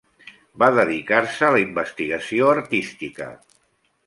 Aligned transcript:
Va 0.61 0.69
dedicar-se 0.79 1.45
a 1.49 1.51
la 1.57 1.61
investigació 1.67 2.51
artística. 2.57 3.31